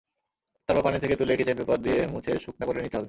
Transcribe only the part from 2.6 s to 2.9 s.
করে